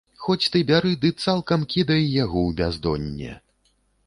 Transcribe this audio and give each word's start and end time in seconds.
Хоць 0.21 0.49
ты 0.53 0.61
бяры 0.71 0.93
ды 1.03 1.11
цалкам 1.25 1.67
кідай 1.75 2.03
яго 2.23 2.39
ў 2.47 2.51
бяздонне. 2.63 3.41